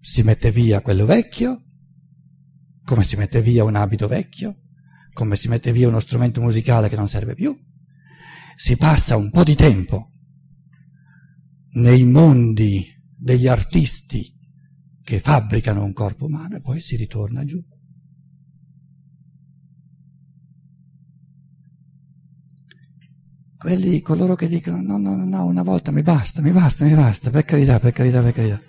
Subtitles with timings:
[0.00, 1.64] si mette via quello vecchio,
[2.84, 4.56] come si mette via un abito vecchio,
[5.12, 7.56] come si mette via uno strumento musicale che non serve più.
[8.56, 10.12] Si passa un po' di tempo
[11.72, 14.34] nei mondi degli artisti
[15.02, 17.62] che fabbricano un corpo umano e poi si ritorna giù.
[23.56, 27.30] Quelli, coloro che dicono no, no, no, una volta mi basta, mi basta, mi basta,
[27.30, 28.62] per carità, per carità, per carità.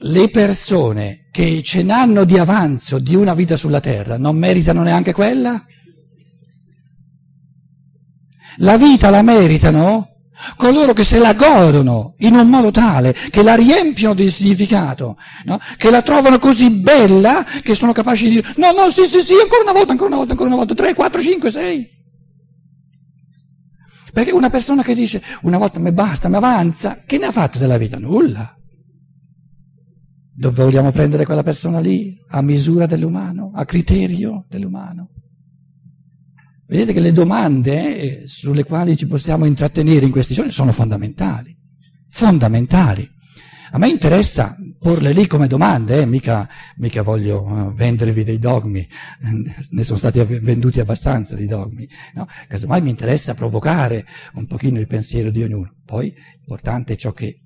[0.00, 5.12] Le persone che ce n'hanno di avanzo di una vita sulla terra non meritano neanche
[5.12, 5.64] quella?
[8.58, 10.08] La vita la meritano
[10.56, 15.58] coloro che se la godono in un modo tale che la riempiono di significato, no?
[15.76, 19.34] che la trovano così bella che sono capaci di dire no, no, sì, sì, sì,
[19.34, 21.96] ancora una volta, ancora una volta, ancora una volta, tre, quattro, cinque, sei.
[24.12, 27.58] Perché una persona che dice una volta mi basta, mi avanza, che ne ha fatto
[27.58, 27.98] della vita?
[27.98, 28.57] Nulla.
[30.38, 32.16] Dove vogliamo prendere quella persona lì?
[32.28, 35.10] A misura dell'umano, a criterio dell'umano.
[36.64, 41.58] Vedete che le domande eh, sulle quali ci possiamo intrattenere in questi giorni sono fondamentali,
[42.08, 43.10] fondamentali.
[43.72, 46.06] A me interessa porle lì come domande, eh?
[46.06, 48.86] mica, mica, voglio uh, vendervi dei dogmi,
[49.70, 52.28] ne sono stati venduti abbastanza di dogmi, no?
[52.46, 55.74] casomai mi interessa provocare un pochino il pensiero di ognuno.
[55.84, 57.40] Poi importante è ciò che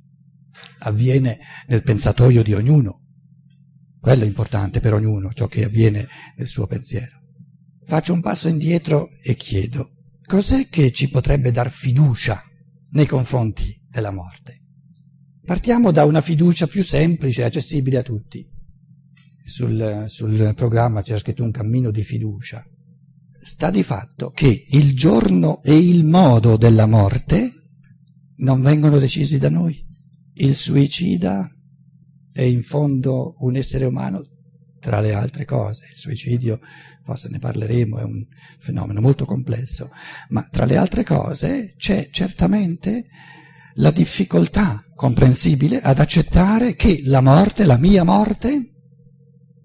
[0.80, 3.02] avviene nel pensatoio di ognuno,
[4.00, 7.20] quello è importante per ognuno, ciò che avviene nel suo pensiero.
[7.84, 9.92] Faccio un passo indietro e chiedo,
[10.24, 12.42] cos'è che ci potrebbe dar fiducia
[12.90, 14.60] nei confronti della morte?
[15.44, 18.48] Partiamo da una fiducia più semplice accessibile a tutti.
[19.44, 22.64] Sul, sul programma c'è scritto un cammino di fiducia.
[23.40, 27.52] Sta di fatto che il giorno e il modo della morte
[28.36, 29.90] non vengono decisi da noi.
[30.34, 31.50] Il suicida
[32.32, 34.24] è in fondo un essere umano
[34.80, 35.86] tra le altre cose.
[35.90, 36.58] Il suicidio,
[37.04, 38.24] forse ne parleremo, è un
[38.58, 39.90] fenomeno molto complesso,
[40.30, 43.06] ma tra le altre cose c'è certamente
[43.74, 48.72] la difficoltà comprensibile ad accettare che la morte, la mia morte,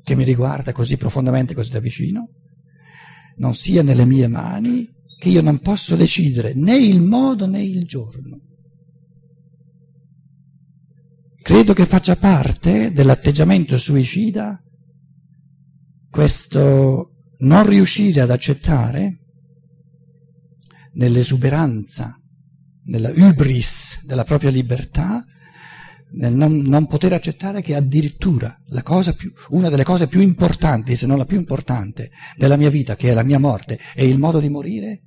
[0.03, 2.29] che mi riguarda così profondamente, così da vicino,
[3.37, 7.85] non sia nelle mie mani, che io non posso decidere né il modo né il
[7.85, 8.46] giorno.
[11.41, 14.61] Credo che faccia parte dell'atteggiamento suicida
[16.09, 19.19] questo non riuscire ad accettare
[20.93, 22.19] nell'esuberanza,
[22.85, 25.23] nella hubris della propria libertà,
[26.09, 28.57] nel non, non poter accettare che addirittura
[29.15, 33.11] più, una delle cose più importanti, se non la più importante, della mia vita, che
[33.11, 35.03] è la mia morte e il modo di morire,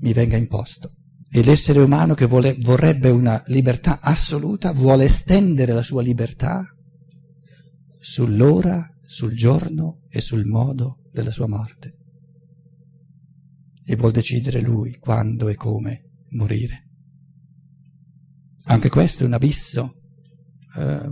[0.00, 0.92] mi venga imposto.
[1.34, 6.62] E l'essere umano che vuole, vorrebbe una libertà assoluta vuole estendere la sua libertà
[7.98, 11.96] sull'ora sul giorno e sul modo della sua morte.
[13.82, 16.88] E vuol decidere lui quando e come morire.
[18.64, 20.02] Anche questo è un abisso
[20.76, 21.10] eh,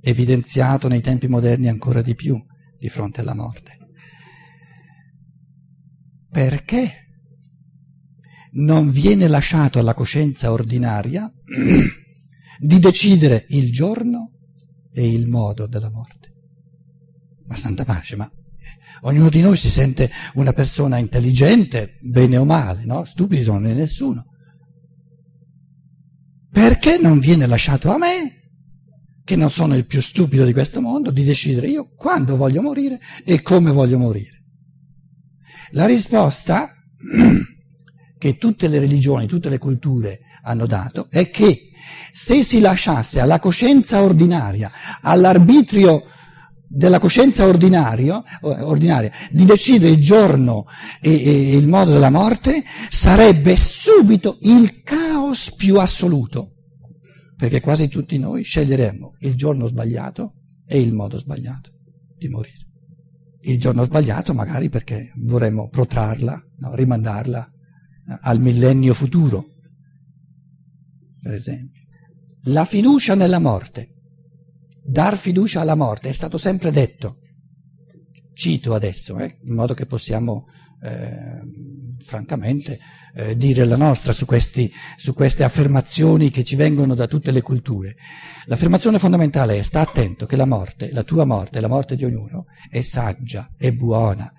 [0.00, 2.40] evidenziato nei tempi moderni ancora di più
[2.78, 3.78] di fronte alla morte.
[6.30, 7.01] Perché
[8.52, 11.30] non viene lasciato alla coscienza ordinaria
[12.58, 14.32] di decidere il giorno
[14.92, 16.32] e il modo della morte?
[17.46, 18.30] Ma santa pace, ma
[19.02, 23.04] ognuno di noi si sente una persona intelligente, bene o male, no?
[23.04, 24.26] Stupido non è nessuno.
[26.50, 28.42] Perché non viene lasciato a me,
[29.24, 32.98] che non sono il più stupido di questo mondo, di decidere io quando voglio morire
[33.24, 34.42] e come voglio morire?
[35.70, 36.70] La risposta
[38.22, 41.70] che tutte le religioni, tutte le culture hanno dato è che
[42.12, 46.04] se si lasciasse alla coscienza ordinaria, all'arbitrio
[46.68, 48.22] della coscienza ordinaria
[49.32, 50.66] di decidere il giorno
[51.00, 56.52] e, e il modo della morte, sarebbe subito il caos più assoluto,
[57.36, 61.72] perché quasi tutti noi sceglieremmo il giorno sbagliato e il modo sbagliato
[62.16, 62.68] di morire.
[63.40, 67.51] Il giorno sbagliato magari perché vorremmo protrarla, no, rimandarla
[68.20, 69.46] al millennio futuro,
[71.22, 71.80] per esempio.
[72.44, 73.92] La fiducia nella morte
[74.84, 77.18] dar fiducia alla morte, è stato sempre detto.
[78.34, 80.46] Cito adesso, eh, in modo che possiamo
[80.82, 81.40] eh,
[82.04, 82.78] francamente
[83.14, 87.42] eh, dire la nostra su, questi, su queste affermazioni che ci vengono da tutte le
[87.42, 87.94] culture.
[88.46, 92.46] L'affermazione fondamentale è sta attento che la morte, la tua morte, la morte di ognuno,
[92.68, 94.32] è saggia, è buona,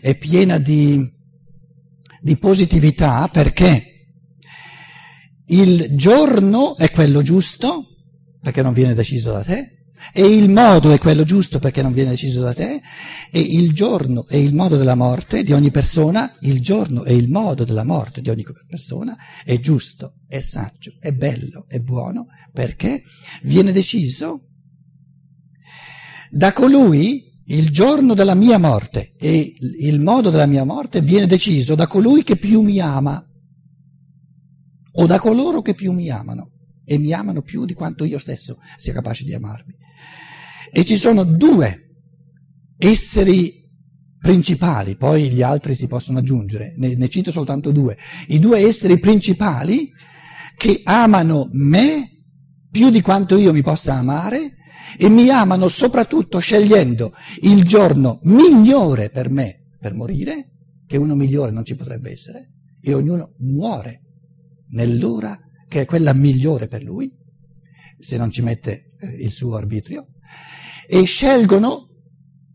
[0.00, 1.15] è piena di,
[2.20, 3.92] di positività perché
[5.48, 7.84] il giorno è quello giusto,
[8.40, 9.76] perché non viene deciso da te,
[10.12, 12.80] e il modo è quello giusto perché non viene deciso da te,
[13.30, 17.28] e il giorno e il modo della morte di ogni persona, il giorno e il
[17.28, 23.02] modo della morte di ogni persona è giusto, è saggio, è bello, è buono, perché
[23.42, 24.48] viene deciso
[26.30, 31.74] da colui il giorno della mia morte e il modo della mia morte viene deciso
[31.74, 33.24] da colui che più mi ama
[34.98, 36.52] o da coloro che più mi amano
[36.84, 39.74] e mi amano più di quanto io stesso sia capace di amarmi.
[40.72, 41.82] E ci sono due
[42.78, 43.64] esseri
[44.18, 47.96] principali, poi gli altri si possono aggiungere, ne, ne cito soltanto due,
[48.28, 49.92] i due esseri principali
[50.56, 52.10] che amano me
[52.70, 54.56] più di quanto io mi possa amare
[54.96, 57.12] e mi amano soprattutto scegliendo
[57.42, 60.50] il giorno migliore per me per morire,
[60.86, 64.02] che uno migliore non ci potrebbe essere, e ognuno muore
[64.70, 65.38] nell'ora
[65.68, 67.12] che è quella migliore per lui,
[67.98, 70.08] se non ci mette eh, il suo arbitrio,
[70.88, 71.88] e scelgono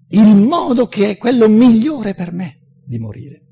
[0.09, 3.45] il modo che è quello migliore per me di morire.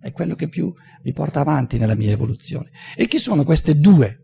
[0.00, 0.72] È quello che più
[1.02, 2.70] mi porta avanti nella mia evoluzione.
[2.96, 4.18] E chi sono queste due?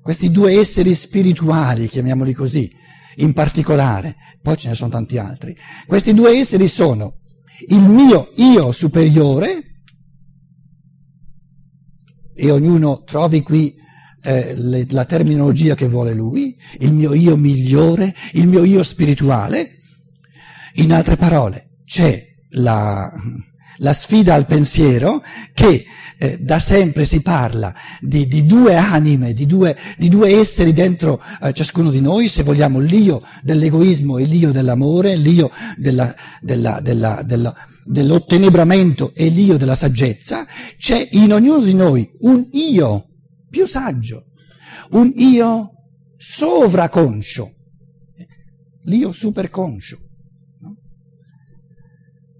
[0.00, 2.70] Questi due esseri spirituali, chiamiamoli così,
[3.16, 5.56] in particolare, poi ce ne sono tanti altri.
[5.86, 7.18] Questi due esseri sono
[7.68, 9.72] il mio io superiore,
[12.34, 13.74] e ognuno trovi qui
[14.22, 19.78] eh, le, la terminologia che vuole lui, il mio io migliore, il mio io spirituale.
[20.76, 23.10] In altre parole, c'è la,
[23.78, 25.22] la sfida al pensiero
[25.54, 25.84] che
[26.18, 31.20] eh, da sempre si parla di, di due anime, di due, di due esseri dentro
[31.40, 37.24] eh, ciascuno di noi, se vogliamo l'io dell'egoismo e l'io dell'amore, l'io della, della, della,
[37.84, 40.46] dell'ottenebramento e l'io della saggezza,
[40.76, 43.08] c'è in ognuno di noi un io
[43.50, 44.26] più saggio,
[44.90, 45.70] un io
[46.16, 47.50] sovraconscio,
[48.84, 49.98] l'io superconscio.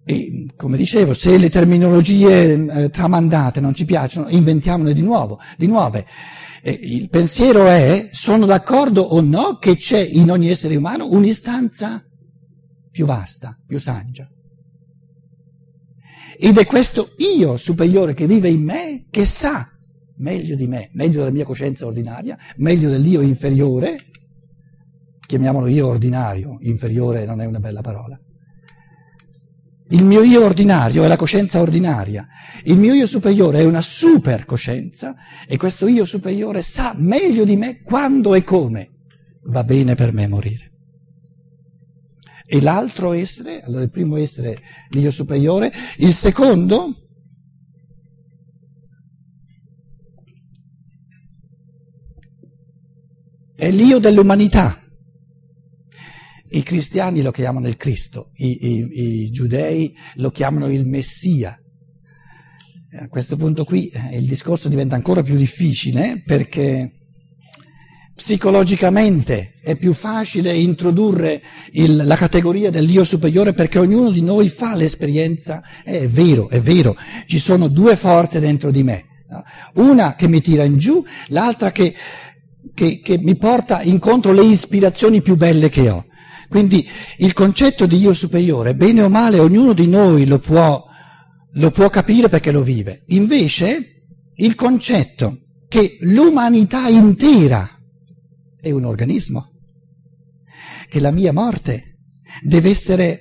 [0.04, 5.66] E come dicevo, se le terminologie eh, tramandate non ci piacciono, inventiamone di nuovo, di
[5.66, 6.06] nuove.
[6.60, 12.04] E il pensiero è, sono d'accordo o no, che c'è in ogni essere umano un'istanza
[12.90, 14.28] più vasta, più saggia.
[16.38, 19.68] Ed è questo io superiore che vive in me che sa
[20.16, 23.96] meglio di me, meglio della mia coscienza ordinaria, meglio dell'io inferiore,
[25.26, 28.18] chiamiamolo io ordinario, inferiore non è una bella parola.
[29.92, 32.26] Il mio io ordinario è la coscienza ordinaria,
[32.64, 35.14] il mio io superiore è una super coscienza
[35.46, 38.90] e questo io superiore sa meglio di me quando e come
[39.44, 40.72] va bene per me morire.
[42.46, 44.60] E l'altro essere, allora il primo essere
[44.92, 46.94] l'io superiore, il secondo
[53.54, 54.81] è l'io dell'umanità.
[56.54, 61.58] I cristiani lo chiamano il Cristo, i, i, i giudei lo chiamano il Messia.
[63.00, 66.90] A questo punto qui eh, il discorso diventa ancora più difficile perché
[68.14, 71.40] psicologicamente è più facile introdurre
[71.72, 76.60] il, la categoria dell'io superiore perché ognuno di noi fa l'esperienza, eh, è vero, è
[76.60, 79.04] vero, ci sono due forze dentro di me,
[79.76, 81.94] una che mi tira in giù, l'altra che
[82.74, 86.04] che, che mi porta incontro le ispirazioni più belle che ho.
[86.52, 90.84] Quindi il concetto di io superiore, bene o male, ognuno di noi lo può,
[91.50, 93.04] lo può capire perché lo vive.
[93.06, 94.02] Invece
[94.34, 97.70] il concetto che l'umanità intera
[98.60, 99.52] è un organismo,
[100.90, 102.00] che la mia morte
[102.42, 103.20] deve essere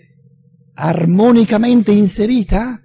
[0.74, 2.82] armonicamente inserita,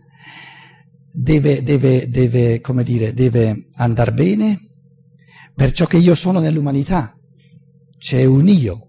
[1.10, 4.60] deve, deve, deve, come dire, deve andare bene,
[5.56, 7.18] per ciò che io sono nell'umanità.
[7.98, 8.85] C'è un io,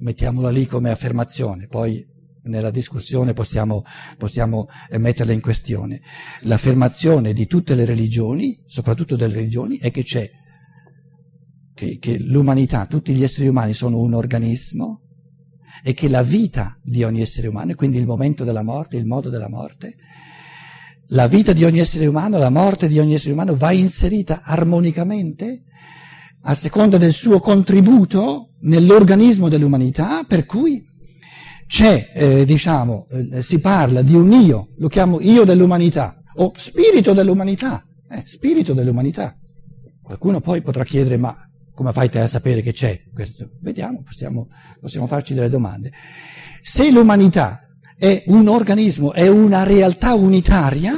[0.00, 2.06] mettiamola lì come affermazione, poi
[2.44, 3.82] nella discussione possiamo,
[4.16, 6.00] possiamo metterla in questione.
[6.42, 10.28] L'affermazione di tutte le religioni, soprattutto delle religioni, è che c'è,
[11.74, 15.02] che, che l'umanità, tutti gli esseri umani sono un organismo
[15.82, 19.30] e che la vita di ogni essere umano, quindi il momento della morte, il modo
[19.30, 19.96] della morte,
[21.12, 25.64] la vita di ogni essere umano, la morte di ogni essere umano va inserita armonicamente
[26.42, 30.82] a seconda del suo contributo nell'organismo dell'umanità, per cui
[31.66, 37.12] c'è, eh, diciamo, eh, si parla di un io, lo chiamo io dell'umanità, o spirito
[37.12, 39.36] dell'umanità, eh, spirito dell'umanità.
[40.02, 41.36] Qualcuno poi potrà chiedere, ma
[41.72, 43.50] come fai te a sapere che c'è questo?
[43.60, 44.48] Vediamo, possiamo,
[44.80, 45.92] possiamo farci delle domande.
[46.62, 47.60] Se l'umanità
[47.96, 50.94] è un organismo, è una realtà unitaria,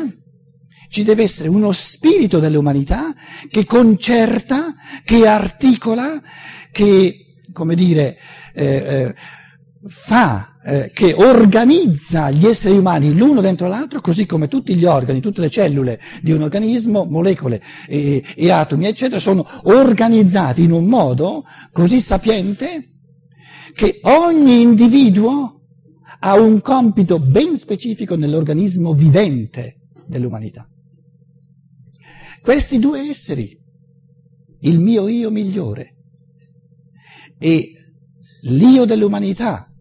[0.93, 3.15] ci deve essere uno spirito dell'umanità
[3.49, 6.21] che concerta, che articola,
[6.71, 8.19] che, come dire,
[8.53, 9.15] eh, eh,
[9.87, 15.21] fa, eh, che organizza gli esseri umani l'uno dentro l'altro, così come tutti gli organi,
[15.21, 20.85] tutte le cellule di un organismo, molecole e, e atomi, eccetera, sono organizzati in un
[20.85, 22.91] modo così sapiente
[23.75, 25.63] che ogni individuo
[26.19, 30.67] ha un compito ben specifico nell'organismo vivente dell'umanità.
[32.43, 33.57] Questi due esseri,
[34.61, 35.95] il mio io migliore
[37.39, 37.73] e
[38.43, 39.73] l'io dell'umanità,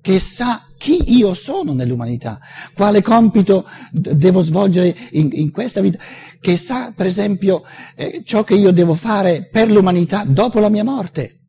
[0.00, 2.38] che sa chi io sono nell'umanità,
[2.74, 5.98] quale compito devo svolgere in, in questa vita,
[6.38, 7.62] che sa per esempio
[7.96, 11.41] eh, ciò che io devo fare per l'umanità dopo la mia morte